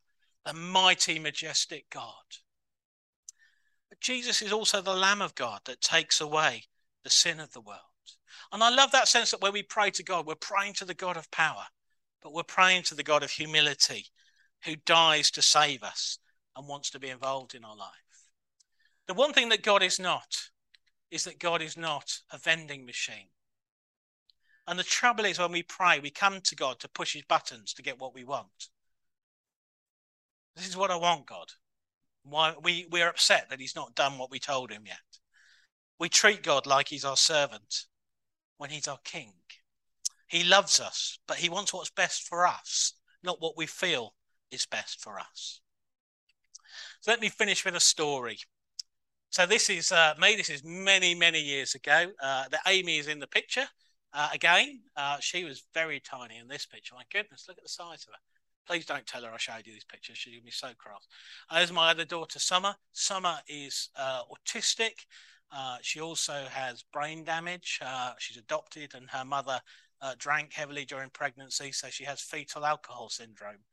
[0.45, 2.13] the mighty, majestic God.
[3.89, 6.63] But Jesus is also the Lamb of God that takes away
[7.03, 7.81] the sin of the world.
[8.53, 10.93] And I love that sense that when we pray to God, we're praying to the
[10.93, 11.65] God of power,
[12.23, 14.05] but we're praying to the God of humility
[14.63, 16.17] who dies to save us
[16.55, 17.89] and wants to be involved in our life.
[19.07, 20.49] The one thing that God is not
[21.09, 23.27] is that God is not a vending machine.
[24.67, 27.73] And the trouble is when we pray, we come to God to push his buttons
[27.73, 28.69] to get what we want.
[30.55, 31.47] This is what I want, God.
[32.23, 34.99] Why we, we're upset that he's not done what we told him yet.
[35.99, 37.85] We treat God like he's our servant
[38.57, 39.33] when he's our king.
[40.27, 44.13] He loves us, but he wants what's best for us, not what we feel
[44.51, 45.59] is best for us.
[47.01, 48.37] So let me finish with a story.
[49.31, 50.35] So this is uh, me.
[50.35, 52.11] This is many, many years ago.
[52.21, 53.65] Uh, the Amy is in the picture
[54.13, 54.81] uh, again.
[54.95, 56.93] Uh, she was very tiny in this picture.
[56.93, 58.19] My goodness, look at the size of her.
[58.67, 60.19] Please don't tell her I showed you these pictures.
[60.19, 61.07] She's gonna be so cross.
[61.49, 62.75] Uh, there's my other daughter, Summer.
[62.91, 65.07] Summer is uh, autistic.
[65.81, 67.79] She also has brain damage.
[68.19, 69.59] she's adopted, and her mother
[70.19, 73.63] drank heavily during pregnancy, so she has fetal alcohol syndrome.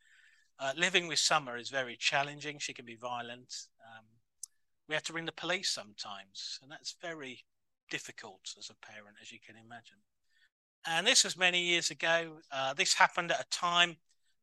[0.61, 2.59] Uh, living with Summer is very challenging.
[2.59, 3.55] She can be violent.
[3.87, 4.05] Um,
[4.88, 7.44] we have to ring the police sometimes, and that's very
[7.90, 9.99] difficult as a parent, as you can imagine.
[10.87, 12.38] And this was many years ago.
[12.51, 13.97] Uh, this happened at a time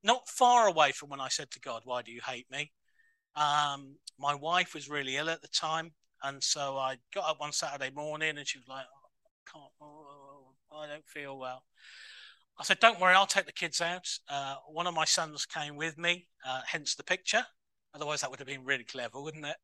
[0.04, 2.71] not far away from when I said to God, Why do you hate me?
[3.36, 5.91] Um, my wife was really ill at the time.
[6.23, 9.71] And so I got up one Saturday morning and she was like, oh, I can't,
[9.82, 11.63] oh, I don't feel well.
[12.57, 15.75] I said, "Don't worry, I'll take the kids out." Uh, one of my sons came
[15.75, 17.45] with me, uh, hence the picture.
[17.93, 19.57] Otherwise, that would have been really clever, wouldn't it?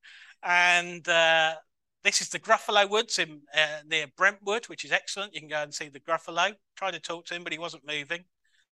[0.44, 1.56] And uh,
[2.04, 5.34] this is the Gruffalo Woods in uh, near Brentwood, which is excellent.
[5.34, 6.54] You can go and see the Gruffalo.
[6.76, 8.24] Tried to talk to him, but he wasn't moving.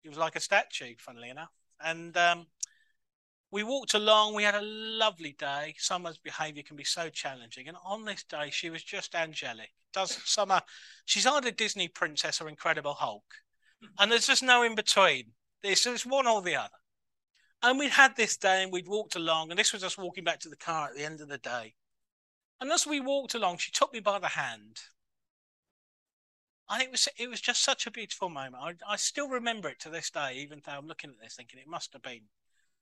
[0.03, 1.51] He was like a statue, funnily enough.
[1.81, 2.47] And um,
[3.51, 4.35] we walked along.
[4.35, 5.75] We had a lovely day.
[5.79, 9.71] Summer's behaviour can be so challenging, and on this day, she was just angelic.
[9.93, 10.61] Does Summer?
[11.05, 13.25] She's either Disney princess or Incredible Hulk
[13.99, 15.33] and there's just no in between.
[15.63, 16.71] It's just one or the other.
[17.63, 20.39] And we'd had this day and we'd walked along, and this was us walking back
[20.41, 21.75] to the car at the end of the day.
[22.61, 24.81] And as we walked along, she took me by the hand.
[26.71, 28.63] And it was it was just such a beautiful moment.
[28.63, 31.59] I, I still remember it to this day, even though I'm looking at this thinking
[31.59, 32.29] it must have been,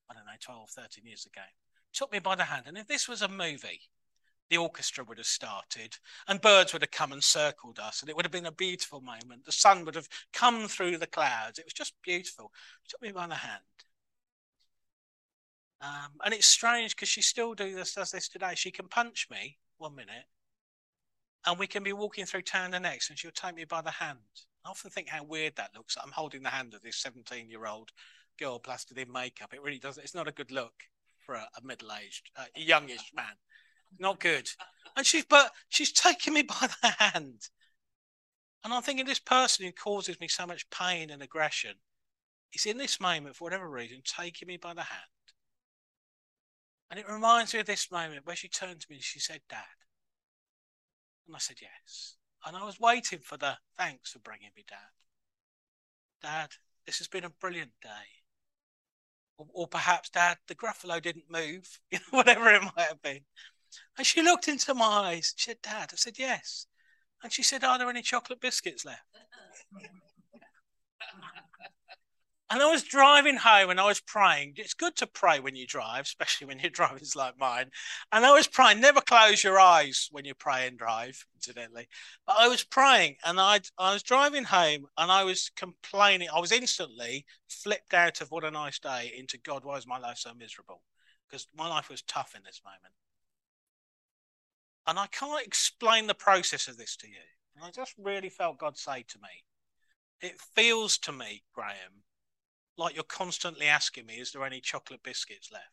[0.09, 1.45] I don't know, 12, 13 years ago.
[1.93, 2.65] Took me by the hand.
[2.67, 3.81] And if this was a movie,
[4.49, 8.15] the orchestra would have started and birds would have come and circled us and it
[8.15, 9.45] would have been a beautiful moment.
[9.45, 11.59] The sun would have come through the clouds.
[11.59, 12.51] It was just beautiful.
[12.83, 13.61] She took me by the hand.
[15.81, 18.53] Um, and it's strange because she still do this does this today.
[18.55, 20.25] She can punch me one minute
[21.45, 23.91] and we can be walking through town the next and she'll take me by the
[23.91, 24.19] hand.
[24.65, 27.65] I often think how weird that looks i'm holding the hand of this 17 year
[27.65, 27.91] old
[28.39, 29.53] girl plastered in makeup.
[29.53, 30.73] It really doesn't it's not a good look
[31.25, 33.35] for a, a middle-aged uh, youngish man
[33.99, 34.49] not good.
[34.95, 37.49] And she's but she's taking me by the hand.
[38.63, 41.75] And I'm thinking this person who causes me so much pain and aggression
[42.53, 45.01] is in this moment, for whatever reason, taking me by the hand.
[46.89, 49.41] And it reminds me of this moment where she turned to me and she said,
[49.49, 49.63] Dad.
[51.27, 52.15] And I said, Yes.
[52.45, 54.77] And I was waiting for the thanks for bringing me, Dad.
[56.21, 56.49] Dad,
[56.85, 57.89] this has been a brilliant day.
[59.37, 61.79] Or, or perhaps, Dad, the Gruffalo didn't move,
[62.11, 63.21] whatever it might have been.
[63.97, 65.33] And she looked into my eyes.
[65.35, 65.89] She said, Dad.
[65.91, 66.67] I said, Yes.
[67.23, 69.01] And she said, Are there any chocolate biscuits left?
[72.49, 74.53] and I was driving home and I was praying.
[74.55, 77.69] It's good to pray when you drive, especially when your driving's like mine.
[78.11, 81.87] And I was praying, never close your eyes when you pray and drive, incidentally.
[82.25, 86.29] But I was praying and I I was driving home and I was complaining.
[86.33, 89.99] I was instantly flipped out of what a nice day into God, why is my
[89.99, 90.81] life so miserable?
[91.27, 92.93] Because my life was tough in this moment.
[94.87, 97.15] And I can't explain the process of this to you.
[97.55, 99.43] And I just really felt God say to me,
[100.21, 102.03] it feels to me, Graeme,
[102.77, 105.65] like you're constantly asking me, is there any chocolate biscuits left?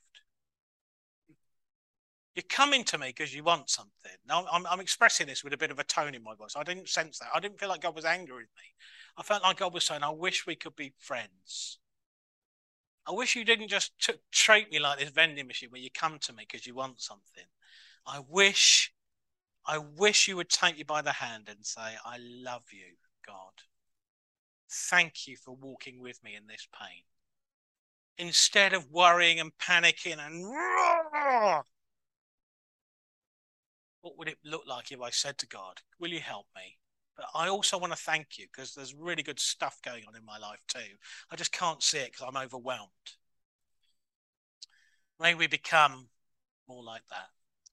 [2.34, 4.10] You're coming to me because you want something.
[4.26, 6.54] Now, I'm, I'm expressing this with a bit of a tone in my voice.
[6.56, 7.28] I didn't sense that.
[7.32, 8.74] I didn't feel like God was angry with me.
[9.16, 11.78] I felt like God was saying, I wish we could be friends.
[13.06, 16.18] I wish you didn't just t- treat me like this vending machine where you come
[16.20, 17.44] to me because you want something.
[18.06, 18.92] I wish,
[19.66, 22.96] I wish you would take you by the hand and say, I love you,
[23.26, 23.52] God.
[24.70, 27.04] Thank you for walking with me in this pain.
[28.18, 30.44] Instead of worrying and panicking and
[34.02, 36.78] what would it look like if I said to God, Will you help me?
[37.16, 40.24] But I also want to thank you because there's really good stuff going on in
[40.24, 40.98] my life too.
[41.30, 42.90] I just can't see it because I'm overwhelmed.
[45.20, 46.08] May we become
[46.68, 47.28] more like that.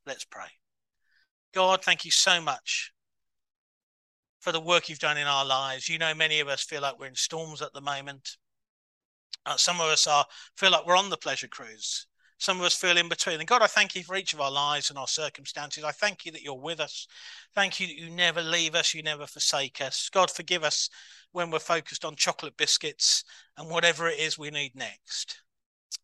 [0.05, 0.60] Let's pray.
[1.53, 2.93] God, thank you so much
[4.39, 5.89] for the work you've done in our lives.
[5.89, 8.37] You know, many of us feel like we're in storms at the moment.
[9.45, 10.25] Uh, some of us are
[10.55, 12.07] feel like we're on the pleasure cruise.
[12.37, 13.39] Some of us feel in between.
[13.39, 15.83] And God, I thank you for each of our lives and our circumstances.
[15.83, 17.07] I thank you that you're with us.
[17.53, 20.09] Thank you that you never leave us, you never forsake us.
[20.11, 20.89] God, forgive us
[21.33, 23.23] when we're focused on chocolate biscuits
[23.57, 25.43] and whatever it is we need next.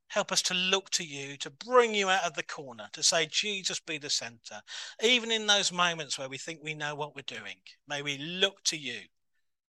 [0.10, 3.26] Help us to look to you, to bring you out of the corner, to say,
[3.26, 4.62] Jesus be the center.
[5.04, 8.64] Even in those moments where we think we know what we're doing, may we look
[8.66, 9.02] to you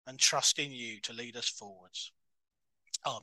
[0.07, 2.13] and trust in you to lead us forwards.
[3.07, 3.23] Amen.